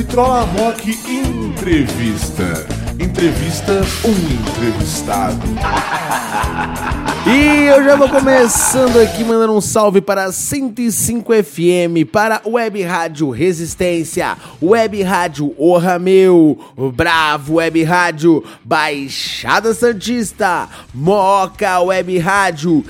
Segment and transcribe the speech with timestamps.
[0.00, 2.66] Vitrola Rock Entrevista.
[2.98, 5.46] Entrevista um entrevistado.
[7.26, 13.28] E eu já vou começando aqui mandando um salve para 105 FM, para Web Rádio
[13.28, 16.58] Resistência, Web Rádio Orra Meu,
[16.94, 22.82] Bravo Web Rádio, Baixada Santista, Moca Web Rádio,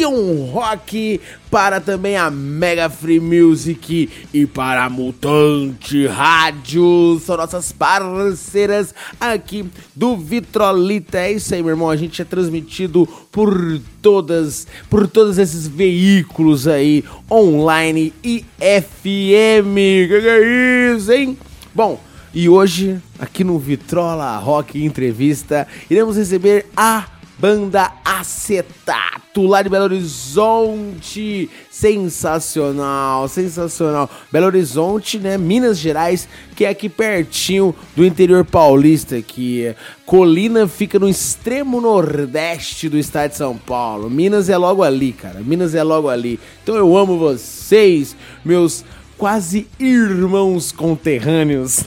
[0.00, 1.20] Zion Rock,
[1.50, 7.20] para também a Mega Free Music e para a Mutante Rádio.
[7.22, 11.18] São nossas parceiras aqui do Vitrolita.
[11.18, 11.90] É isso aí, meu irmão.
[11.90, 19.76] A gente é transmitido por todas, por todos esses veículos aí, online e FM.
[20.08, 21.36] Que que é isso, hein?
[21.74, 22.00] Bom,
[22.32, 29.84] e hoje, aqui no Vitrola Rock Entrevista, iremos receber a banda Acetato, lá de Belo
[29.84, 31.48] Horizonte.
[31.70, 34.10] Sensacional, sensacional.
[34.30, 35.38] Belo Horizonte, né?
[35.38, 39.74] Minas Gerais, que é aqui pertinho do interior paulista, que
[40.04, 44.10] Colina fica no extremo nordeste do estado de São Paulo.
[44.10, 45.40] Minas é logo ali, cara.
[45.40, 46.38] Minas é logo ali.
[46.62, 48.84] Então eu amo vocês, meus
[49.16, 51.84] quase irmãos conterrâneos.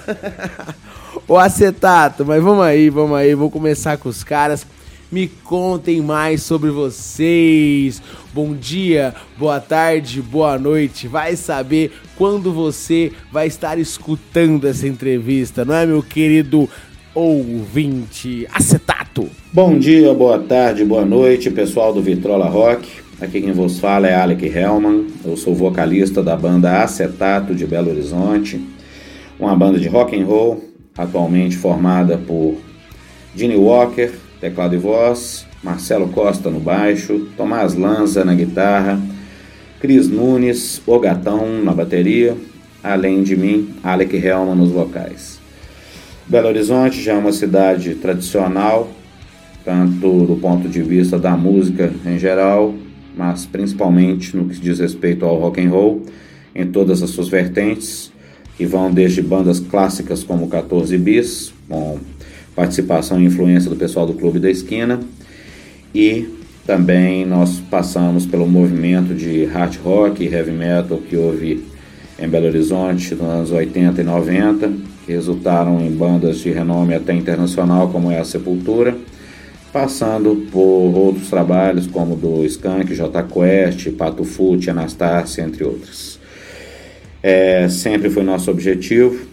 [1.27, 4.65] o acetato, mas vamos aí, vamos aí, vou começar com os caras.
[5.13, 8.01] Me contem mais sobre vocês.
[8.33, 11.07] Bom dia, boa tarde, boa noite.
[11.07, 16.67] Vai saber quando você vai estar escutando essa entrevista, não é, meu querido
[17.13, 18.47] ouvinte?
[18.51, 19.29] Acetato.
[19.51, 22.89] Bom dia, boa tarde, boa noite, pessoal do Vitrola Rock.
[23.21, 25.09] Aqui quem vos fala é Alec Hellman.
[25.23, 28.59] Eu sou vocalista da banda Acetato de Belo Horizonte,
[29.39, 30.63] uma banda de rock and roll
[30.97, 32.57] atualmente formada por
[33.35, 38.99] Gene Walker, teclado e voz, Marcelo Costa no baixo, Tomás Lanza na guitarra,
[39.79, 42.35] Cris Nunes, O Gatão na bateria,
[42.83, 45.39] além de mim, Alec Helman nos vocais.
[46.27, 48.91] Belo Horizonte já é uma cidade tradicional,
[49.63, 52.75] tanto do ponto de vista da música em geral,
[53.15, 56.01] mas principalmente no que diz respeito ao rock and roll,
[56.53, 58.11] em todas as suas vertentes,
[58.57, 61.97] que vão desde bandas clássicas como 14 Bis, com
[62.55, 64.99] participação e influência do pessoal do Clube da Esquina.
[65.93, 66.27] E
[66.65, 71.63] também nós passamos pelo movimento de hard rock e heavy metal que houve
[72.17, 74.71] em Belo Horizonte nos anos 80 e 90,
[75.05, 78.95] que resultaram em bandas de renome até internacional, como é a Sepultura,
[79.73, 86.19] passando por outros trabalhos como do Skank, J Quest, Pato Fute, Anastácia, entre outros.
[87.21, 89.25] É, sempre foi nosso objetivo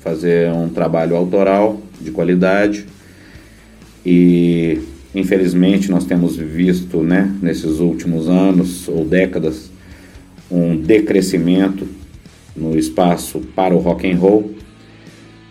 [0.00, 2.86] fazer um trabalho autoral de qualidade
[4.04, 4.80] e
[5.14, 9.70] infelizmente nós temos visto, né, nesses últimos anos ou décadas
[10.50, 11.86] um decrescimento
[12.54, 14.54] no espaço para o rock and roll,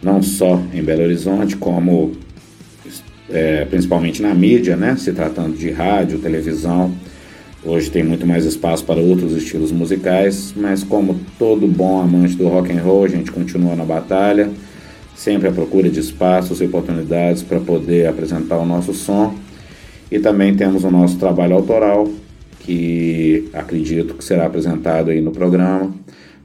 [0.02, 2.12] não só em Belo Horizonte, como
[3.30, 6.94] é, principalmente na mídia, né, se tratando de rádio, televisão.
[7.66, 12.48] Hoje tem muito mais espaço para outros estilos musicais, mas como todo bom amante do
[12.48, 14.50] rock and roll, a gente continua na batalha
[15.16, 19.36] sempre à procura de espaços e oportunidades para poder apresentar o nosso som.
[20.12, 22.08] E também temos o nosso trabalho autoral,
[22.60, 25.94] que acredito que será apresentado aí no programa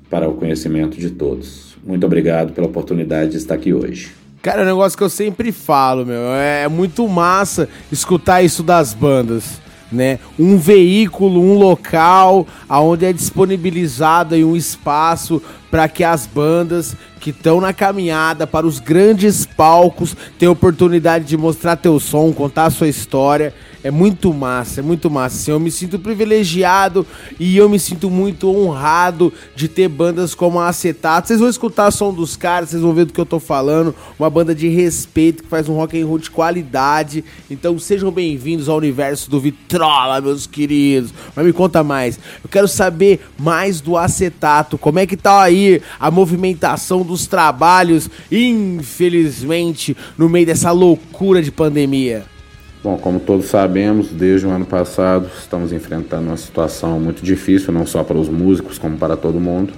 [0.08, 1.76] para o conhecimento de todos.
[1.86, 4.12] Muito obrigado pela oportunidade de estar aqui hoje.
[4.42, 6.32] Cara, é um negócio que eu sempre falo, meu.
[6.32, 10.18] É muito massa escutar isso das bandas né?
[10.38, 17.60] Um veículo, um local aonde é disponibilizado um espaço para que as bandas que estão
[17.60, 23.54] na caminhada para os grandes palcos tenham oportunidade de mostrar teu som, contar sua história.
[23.82, 25.36] É muito massa, é muito massa.
[25.36, 27.06] Assim, eu me sinto privilegiado
[27.38, 31.28] e eu me sinto muito honrado de ter bandas como a Acetato.
[31.28, 33.94] Vocês vão escutar o som dos caras, vocês vão ver do que eu tô falando.
[34.18, 37.24] Uma banda de respeito que faz um rock and roll de qualidade.
[37.48, 41.14] Então sejam bem-vindos ao universo do Vitrola, meus queridos.
[41.36, 42.18] Mas me conta mais.
[42.42, 44.76] Eu quero saber mais do Acetato.
[44.76, 51.52] Como é que tá aí a movimentação dos trabalhos, infelizmente, no meio dessa loucura de
[51.52, 52.37] pandemia?
[52.80, 57.84] Bom, como todos sabemos, desde o ano passado estamos enfrentando uma situação muito difícil, não
[57.84, 59.72] só para os músicos, como para todo mundo,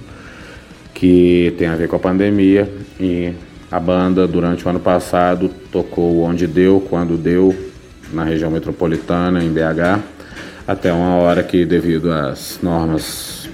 [0.92, 2.70] que tem a ver com a pandemia.
[3.00, 3.32] E
[3.70, 7.56] a banda, durante o ano passado, tocou onde deu, quando deu,
[8.12, 10.02] na região metropolitana, em BH,
[10.68, 13.48] até uma hora que, devido às normas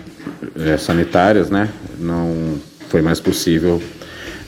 [0.58, 1.68] é, sanitárias, né,
[2.00, 2.56] não
[2.88, 3.80] foi mais possível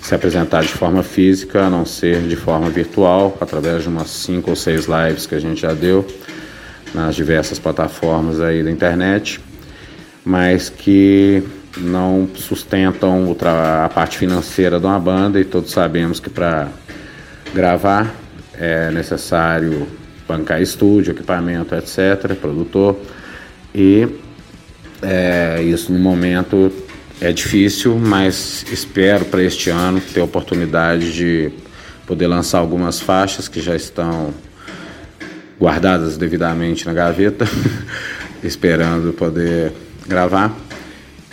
[0.09, 4.49] se apresentar de forma física, a não ser de forma virtual, através de umas cinco
[4.49, 6.07] ou seis lives que a gente já deu
[6.95, 9.39] nas diversas plataformas aí da internet,
[10.25, 11.43] mas que
[11.77, 13.37] não sustentam
[13.85, 16.69] a parte financeira de uma banda e todos sabemos que para
[17.55, 18.11] gravar
[18.55, 19.87] é necessário
[20.27, 22.97] bancar estúdio, equipamento, etc., produtor.
[23.75, 24.09] E
[25.03, 26.73] é, isso no momento
[27.21, 31.51] é difícil, mas espero para este ano ter a oportunidade de
[32.07, 34.33] poder lançar algumas faixas que já estão
[35.59, 37.45] guardadas devidamente na gaveta,
[38.43, 39.73] esperando poder
[40.07, 40.57] gravar.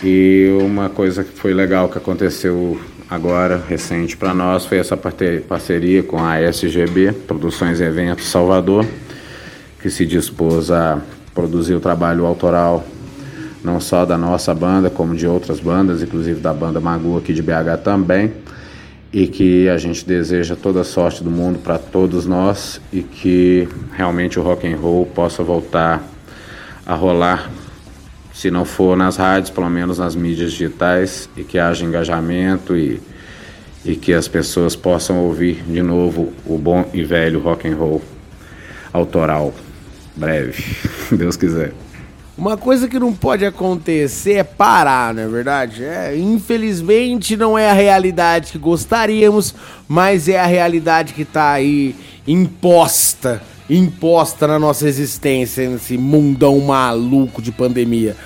[0.02, 6.02] E uma coisa que foi legal que aconteceu agora, recente para nós, foi essa parceria
[6.02, 8.84] com a SGB, Produções e Eventos Salvador,
[9.80, 11.00] que se dispôs a
[11.32, 12.84] produzir o trabalho autoral
[13.66, 17.42] não só da nossa banda, como de outras bandas, inclusive da banda Magu aqui de
[17.42, 18.32] BH também,
[19.12, 23.68] e que a gente deseja toda a sorte do mundo para todos nós e que
[23.92, 26.00] realmente o rock and roll possa voltar
[26.86, 27.50] a rolar
[28.32, 33.00] se não for nas rádios, pelo menos nas mídias digitais, e que haja engajamento e,
[33.84, 38.02] e que as pessoas possam ouvir de novo o bom e velho rock and roll
[38.92, 39.52] autoral.
[40.14, 40.62] Breve,
[41.10, 41.72] Deus quiser.
[42.36, 45.84] Uma coisa que não pode acontecer é parar, não é verdade?
[45.84, 49.54] É, infelizmente não é a realidade que gostaríamos,
[49.88, 51.94] mas é a realidade que está aí
[52.26, 58.16] imposta imposta na nossa existência, nesse mundão maluco de pandemia.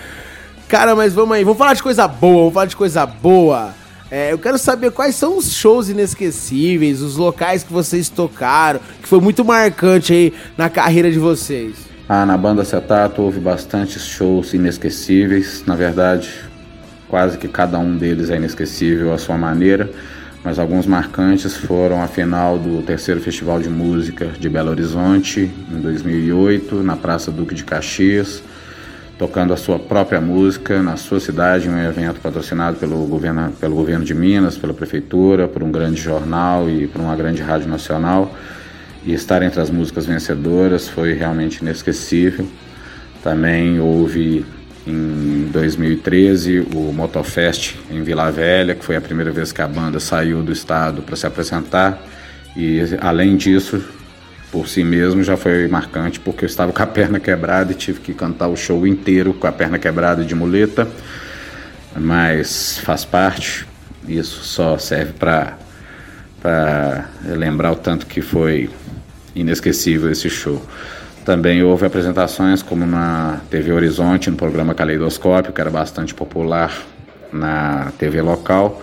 [0.68, 3.74] Cara, mas vamos aí, vamos falar de coisa boa, vamos falar de coisa boa.
[4.10, 9.08] É, eu quero saber quais são os shows inesquecíveis, os locais que vocês tocaram, que
[9.08, 11.89] foi muito marcante aí na carreira de vocês.
[12.12, 16.28] Ah, na banda Acetato houve bastantes shows inesquecíveis, na verdade,
[17.08, 19.88] quase que cada um deles é inesquecível à sua maneira
[20.42, 25.80] mas alguns marcantes foram a final do terceiro Festival de Música de Belo Horizonte, em
[25.80, 28.42] 2008, na Praça Duque de Caxias,
[29.18, 34.02] tocando a sua própria música na sua cidade, um evento patrocinado pelo governo, pelo governo
[34.02, 38.34] de Minas, pela prefeitura, por um grande jornal e por uma grande rádio nacional.
[39.04, 42.46] E estar entre as músicas vencedoras foi realmente inesquecível.
[43.22, 44.44] Também houve
[44.86, 50.00] em 2013 o Motofest em Vila Velha, que foi a primeira vez que a banda
[50.00, 52.02] saiu do estado para se apresentar.
[52.56, 53.82] E além disso,
[54.50, 58.00] por si mesmo já foi marcante porque eu estava com a perna quebrada e tive
[58.00, 60.88] que cantar o show inteiro com a perna quebrada de muleta.
[61.96, 63.66] Mas faz parte,
[64.08, 65.58] isso só serve para
[67.24, 68.70] lembrar o tanto que foi
[69.34, 70.62] inesquecível esse show.
[71.24, 76.76] Também houve apresentações como na TV Horizonte, no programa Caleidoscópio, que era bastante popular
[77.32, 78.82] na TV local,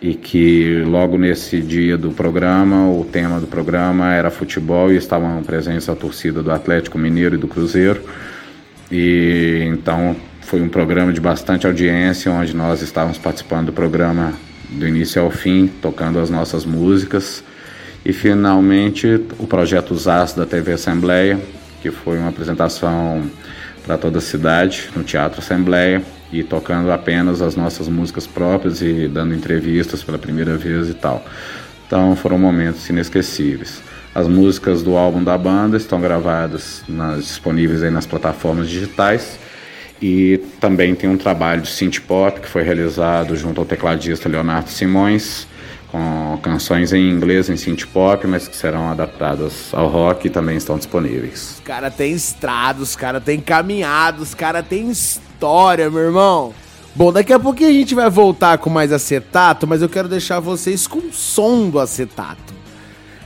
[0.00, 5.42] e que logo nesse dia do programa, o tema do programa era futebol e estavam
[5.42, 8.02] presentes a torcida do Atlético Mineiro e do Cruzeiro.
[8.90, 14.32] E então foi um programa de bastante audiência, onde nós estávamos participando do programa
[14.70, 17.44] do início ao fim, tocando as nossas músicas.
[18.04, 21.38] E finalmente o projeto ZAS da TV Assembleia,
[21.82, 23.30] que foi uma apresentação
[23.84, 26.02] para toda a cidade no Teatro Assembleia
[26.32, 31.24] e tocando apenas as nossas músicas próprias e dando entrevistas pela primeira vez e tal.
[31.86, 33.82] Então foram momentos inesquecíveis.
[34.14, 39.38] As músicas do álbum da banda estão gravadas, nas, disponíveis aí nas plataformas digitais.
[40.02, 44.70] E também tem um trabalho de synth pop que foi realizado junto ao tecladista Leonardo
[44.70, 45.46] Simões
[45.90, 50.56] com canções em inglês, em synth pop, mas que serão adaptadas ao rock e também
[50.56, 51.56] estão disponíveis.
[51.56, 56.54] Os cara tem estrada, os cara tem caminhado, os cara tem história, meu irmão.
[56.94, 60.40] Bom, daqui a pouquinho a gente vai voltar com mais acetato, mas eu quero deixar
[60.40, 62.54] vocês com o som do acetato.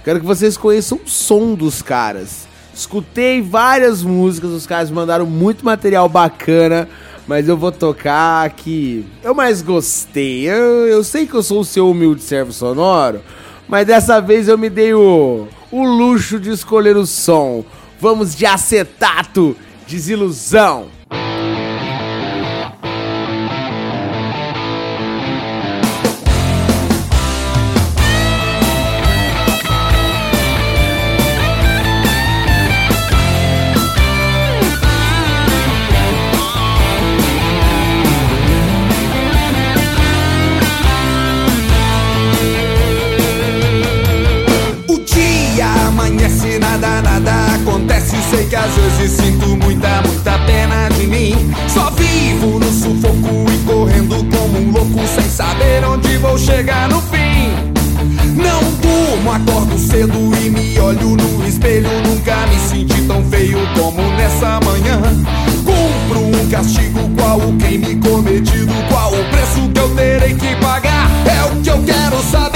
[0.05, 2.47] Quero que vocês conheçam o som dos caras.
[2.75, 6.89] Escutei várias músicas, os caras mandaram muito material bacana
[7.27, 10.49] mas eu vou tocar que eu mais gostei.
[10.49, 13.21] Eu, eu sei que eu sou o seu humilde servo sonoro,
[13.69, 17.65] mas dessa vez eu me dei o, o luxo de escolher o som.
[18.01, 20.89] Vamos de acetato, desilusão.
[56.35, 57.53] Vou chegar no fim.
[58.35, 61.89] Não durmo, acordo cedo e me olho no espelho.
[62.05, 65.01] Nunca me senti tão feio como nessa manhã.
[65.65, 70.57] Com sofro um castigo qual o crime cometido, qual o preço que eu terei que
[70.57, 72.54] pagar, é o que eu quero saber.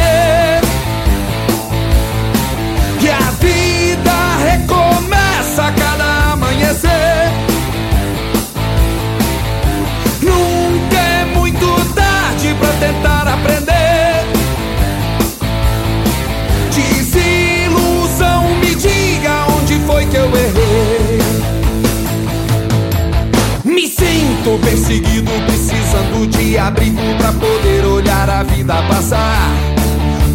[24.49, 29.51] Sinto perseguido, precisando de abrigo pra poder olhar a vida passar.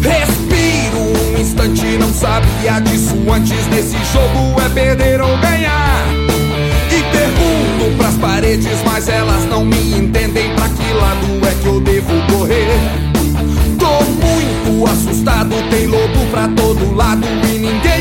[0.00, 6.04] Respiro um instante, não sabia disso antes desse jogo é perder ou ganhar.
[6.90, 10.54] E pergunto pras paredes, mas elas não me entendem.
[10.54, 12.68] Pra que lado é que eu devo correr?
[13.78, 17.93] Tô muito assustado, tem lobo pra todo lado e ninguém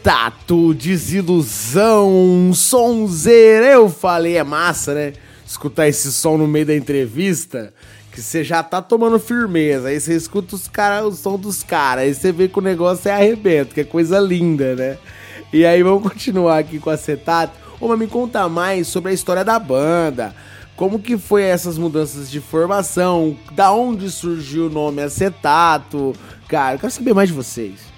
[0.00, 3.66] Acetato, desilusão, sonzeira.
[3.66, 5.12] Eu falei, é massa, né?
[5.46, 7.74] Escutar esse som no meio da entrevista,
[8.10, 9.88] que você já tá tomando firmeza.
[9.88, 13.10] Aí você escuta os cara, o som dos caras, aí você vê que o negócio
[13.10, 14.96] é arrebento, que é coisa linda, né?
[15.52, 17.52] E aí vamos continuar aqui com o acetato.
[17.78, 20.34] Ô, mas me conta mais sobre a história da banda.
[20.76, 23.36] Como que foi essas mudanças de formação?
[23.52, 26.14] Da onde surgiu o nome acetato?
[26.48, 27.90] Cara, eu quero saber mais de vocês.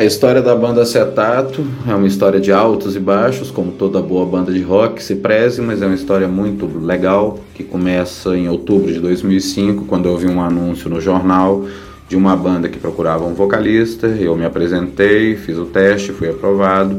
[0.00, 4.24] A história da banda Acetato é uma história de altos e baixos, como toda boa
[4.24, 8.90] banda de rock se preze, mas é uma história muito legal que começa em outubro
[8.90, 11.66] de 2005, quando eu vi um anúncio no jornal
[12.08, 14.06] de uma banda que procurava um vocalista.
[14.06, 16.98] Eu me apresentei, fiz o teste, fui aprovado.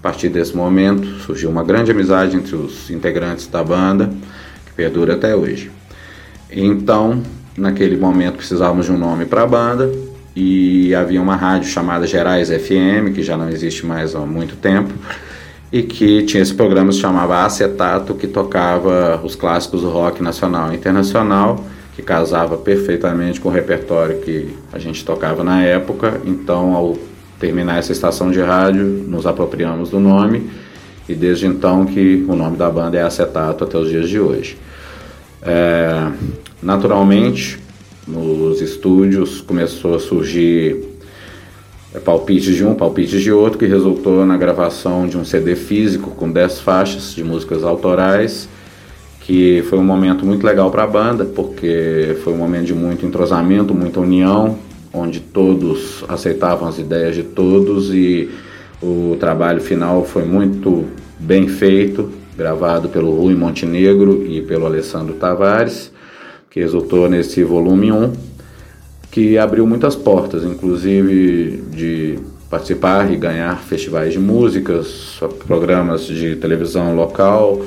[0.00, 4.10] A partir desse momento surgiu uma grande amizade entre os integrantes da banda,
[4.66, 5.70] que perdura até hoje.
[6.50, 7.22] Então,
[7.56, 12.48] naquele momento precisávamos de um nome para a banda e havia uma rádio chamada Gerais
[12.48, 14.92] FM, que já não existe mais há muito tempo,
[15.70, 20.22] e que tinha esse programa que se chamava Acetato, que tocava os clássicos do rock
[20.22, 26.20] nacional e internacional, que casava perfeitamente com o repertório que a gente tocava na época.
[26.24, 26.96] Então, ao
[27.38, 30.50] terminar essa estação de rádio, nos apropriamos do nome
[31.08, 34.56] e desde então que o nome da banda é Acetato até os dias de hoje.
[35.42, 36.08] É,
[36.62, 37.61] naturalmente,
[38.06, 40.76] nos estúdios começou a surgir
[42.04, 46.30] palpites de um, palpites de outro, que resultou na gravação de um CD físico com
[46.30, 48.48] 10 faixas de músicas autorais,
[49.20, 53.06] que foi um momento muito legal para a banda, porque foi um momento de muito
[53.06, 54.58] entrosamento, muita união,
[54.92, 58.30] onde todos aceitavam as ideias de todos e
[58.82, 60.86] o trabalho final foi muito
[61.18, 65.91] bem feito, gravado pelo Rui Montenegro e pelo Alessandro Tavares,
[66.52, 68.12] que resultou nesse volume 1,
[69.10, 72.18] que abriu muitas portas, inclusive de
[72.50, 77.64] participar e ganhar festivais de músicas, programas de televisão local,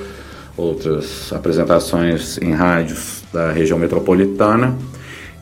[0.56, 4.77] outras apresentações em rádios da região metropolitana.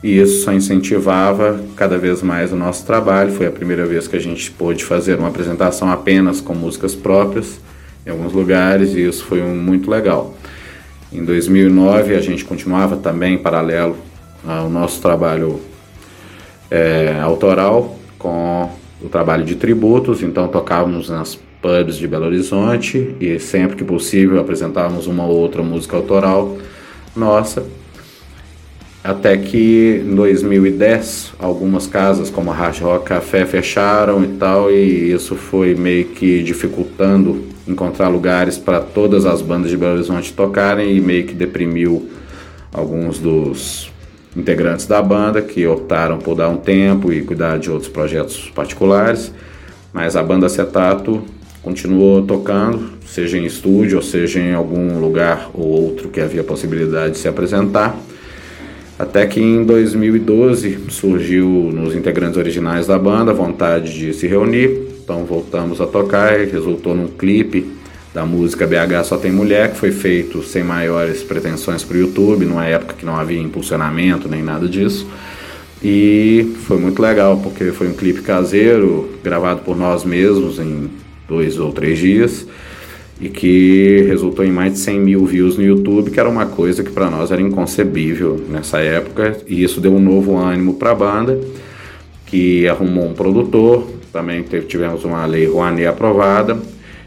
[0.01, 3.33] E isso só incentivava cada vez mais o nosso trabalho.
[3.33, 7.59] Foi a primeira vez que a gente pôde fazer uma apresentação apenas com músicas próprias
[8.05, 10.33] em alguns lugares e isso foi muito legal.
[11.13, 13.95] Em 2009 a gente continuava também em paralelo
[14.43, 15.61] ao nosso trabalho
[16.71, 18.67] é, autoral com
[18.99, 24.39] o trabalho de tributos, então tocávamos nas pubs de Belo Horizonte e sempre que possível
[24.39, 26.57] apresentávamos uma ou outra música autoral
[27.15, 27.63] nossa.
[29.03, 35.11] Até que em 2010 algumas casas como a Hard Rock Café fecharam e tal, e
[35.11, 40.95] isso foi meio que dificultando encontrar lugares para todas as bandas de Belo Horizonte tocarem
[40.95, 42.09] e meio que deprimiu
[42.71, 43.91] alguns dos
[44.35, 49.31] integrantes da banda que optaram por dar um tempo e cuidar de outros projetos particulares,
[49.93, 51.23] mas a banda Acetato
[51.61, 57.13] continuou tocando, seja em estúdio ou seja em algum lugar ou outro que havia possibilidade
[57.13, 57.95] de se apresentar.
[58.97, 64.92] Até que em 2012 surgiu nos integrantes originais da banda a vontade de se reunir,
[65.03, 67.69] então voltamos a tocar e resultou num clipe
[68.13, 72.45] da música BH Só Tem Mulher, que foi feito sem maiores pretensões para o YouTube,
[72.45, 75.05] numa época que não havia impulsionamento nem nada disso.
[75.83, 80.89] E foi muito legal, porque foi um clipe caseiro, gravado por nós mesmos em
[81.27, 82.47] dois ou três dias,
[83.19, 86.83] e que resultou em mais de 100 mil views no YouTube, que era uma coisa
[86.83, 90.95] que para nós era inconcebível nessa época, e isso deu um novo ânimo para a
[90.95, 91.39] banda,
[92.33, 96.57] que arrumou um produtor, também tivemos uma lei Rouanet aprovada,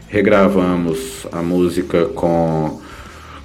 [0.07, 2.79] regravamos a música com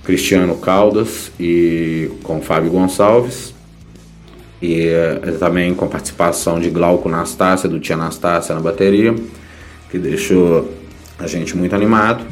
[0.05, 3.53] Cristiano Caldas e com Fábio Gonçalves
[4.63, 9.13] e eh, também com participação de Glauco Anastácia, do Tia Anastácia na bateria,
[9.91, 10.73] que deixou
[11.19, 12.25] a gente muito animado.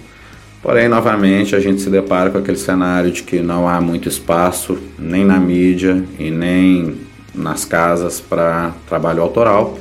[0.62, 4.78] Porém, novamente, a gente se depara com aquele cenário de que não há muito espaço,
[4.96, 9.78] nem na mídia e nem nas casas para trabalho autoral.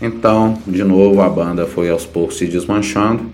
[0.00, 3.26] Então, de novo, a banda foi aos poucos se desmanchando.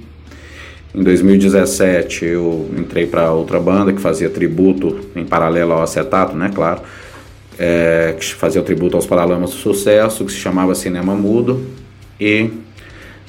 [0.94, 6.50] Em 2017 eu entrei para outra banda que fazia tributo em paralelo ao acetato, né,
[6.54, 6.80] claro,
[7.58, 11.66] é, que fazia tributo aos Paralamas do Sucesso, que se chamava Cinema Mudo,
[12.18, 12.50] e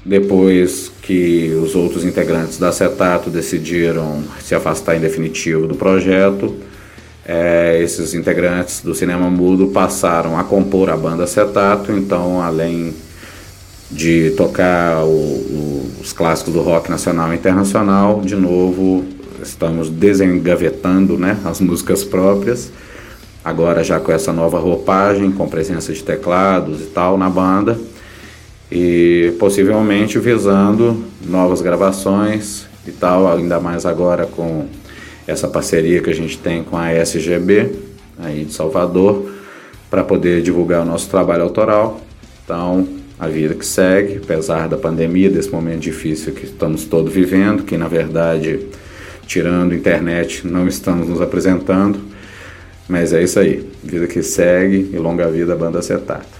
[0.06, 6.56] depois que os outros integrantes da acetato decidiram se afastar em definitivo do projeto,
[7.27, 12.94] é, esses integrantes do Cinema Mudo passaram a compor a banda acetato, então além
[13.92, 18.22] de tocar o, o, os clássicos do rock nacional e internacional.
[18.22, 19.05] De novo,
[19.44, 22.72] estamos desengavetando né, as músicas próprias,
[23.44, 27.77] agora já com essa nova roupagem, com presença de teclados e tal na banda,
[28.72, 34.66] e possivelmente visando novas gravações e tal, ainda mais agora com
[35.27, 37.72] essa parceria que a gente tem com a SGB,
[38.18, 39.29] aí de Salvador,
[39.90, 42.01] para poder divulgar o nosso trabalho autoral.
[42.44, 42.87] Então,
[43.20, 47.77] a vida que segue, apesar da pandemia, desse momento difícil que estamos todos vivendo, que
[47.77, 48.59] na verdade,
[49.25, 52.00] tirando internet, não estamos nos apresentando.
[52.87, 56.37] Mas é isso aí, vida que segue e longa vida banda Acetato.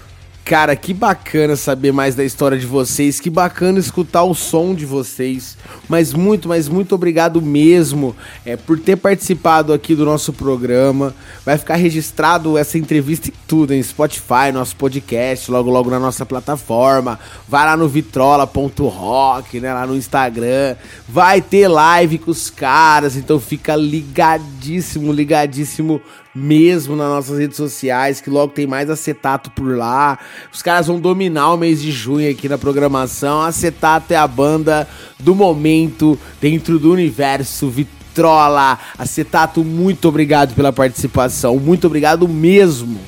[0.48, 4.86] Cara, que bacana saber mais da história de vocês, que bacana escutar o som de
[4.86, 5.58] vocês.
[5.86, 11.14] Mas muito, mas muito obrigado mesmo é, por ter participado aqui do nosso programa.
[11.44, 16.24] Vai ficar registrado essa entrevista e tudo em Spotify, nosso podcast, logo logo na nossa
[16.24, 17.20] plataforma.
[17.46, 20.76] Vai lá no vitrola.rock, né, lá no Instagram.
[21.06, 26.00] Vai ter live com os caras, então fica ligadíssimo, ligadíssimo
[26.34, 30.18] mesmo nas nossas redes sociais, que logo tem mais acetato por lá.
[30.52, 33.42] Os caras vão dominar o mês de junho aqui na programação.
[33.42, 34.88] Acetato é a banda
[35.18, 38.78] do momento dentro do universo Vitrola.
[38.96, 41.58] Acetato, muito obrigado pela participação.
[41.58, 42.98] Muito obrigado mesmo.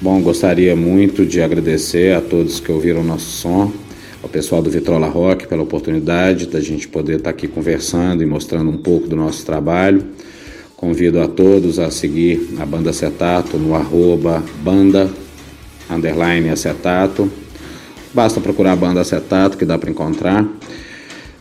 [0.00, 3.70] Bom, gostaria muito de agradecer a todos que ouviram o nosso som,
[4.22, 8.70] ao pessoal do Vitrola Rock pela oportunidade da gente poder estar aqui conversando e mostrando
[8.70, 10.06] um pouco do nosso trabalho.
[10.80, 15.10] Convido a todos a seguir a Banda Acetato no arroba banda
[15.90, 17.30] underline acetato.
[18.14, 20.48] Basta procurar a Banda Acetato que dá para encontrar.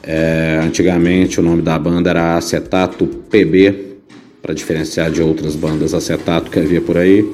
[0.03, 3.99] É, antigamente o nome da banda era Acetato PB,
[4.41, 7.25] para diferenciar de outras bandas acetato que havia por aí,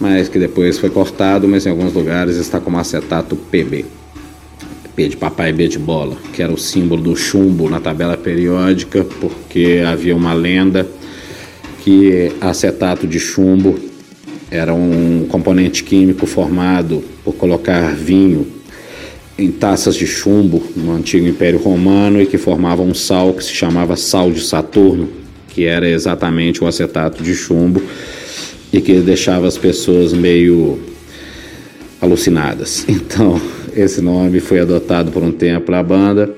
[0.00, 3.84] mas que depois foi cortado, mas em alguns lugares está como Acetato PB.
[4.96, 9.04] P de papai B de bola, que era o símbolo do chumbo na tabela periódica,
[9.20, 10.88] porque havia uma lenda
[11.82, 13.78] que acetato de chumbo
[14.50, 18.46] era um componente químico formado por colocar vinho
[19.36, 23.52] em taças de chumbo no antigo Império Romano e que formava um sal que se
[23.52, 25.08] chamava sal de Saturno,
[25.48, 27.82] que era exatamente o acetato de chumbo
[28.72, 30.78] e que deixava as pessoas meio
[32.00, 32.86] alucinadas.
[32.88, 33.40] Então,
[33.74, 36.32] esse nome foi adotado por um tempo pela banda,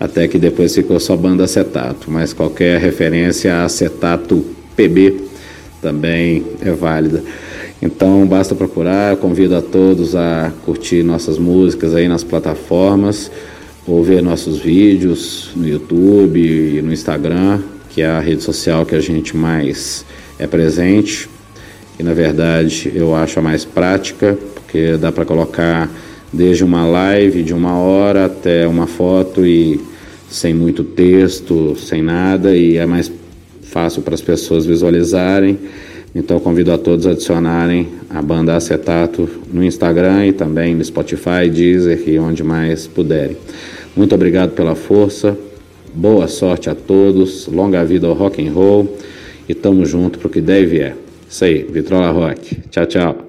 [0.00, 5.14] até que depois ficou só banda acetato, mas qualquer referência a acetato PB
[5.82, 7.22] também é válida.
[7.82, 13.30] Então basta procurar, convido a todos a curtir nossas músicas aí nas plataformas,
[13.86, 17.60] ou ver nossos vídeos no YouTube e no Instagram,
[17.90, 20.04] que é a rede social que a gente mais
[20.38, 21.28] é presente.
[21.98, 25.90] E na verdade eu acho a mais prática, porque dá para colocar
[26.32, 29.80] desde uma live de uma hora até uma foto e
[30.28, 33.08] sem muito texto, sem nada, e é mais
[33.68, 35.58] fácil para as pessoas visualizarem.
[36.14, 41.48] Então convido a todos a adicionarem a banda Acetato no Instagram e também no Spotify,
[41.52, 43.36] Deezer e onde mais puderem.
[43.96, 45.36] Muito obrigado pela força,
[45.94, 48.96] boa sorte a todos, longa vida ao rock and roll
[49.48, 50.94] e tamo junto pro que deve é.
[51.28, 52.56] Isso aí, Vitrola Rock.
[52.70, 53.27] Tchau, tchau.